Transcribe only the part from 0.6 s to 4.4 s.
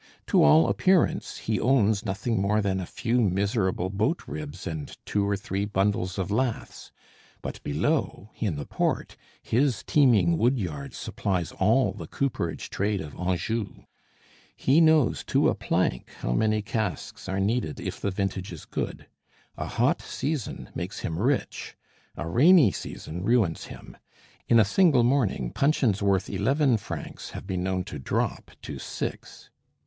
appearance he owns nothing more than a few miserable boat